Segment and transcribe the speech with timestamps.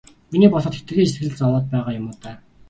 [0.31, 2.35] Миний бодоход хэтэрхий сэтгэл зовоод байгаа юм уу даа.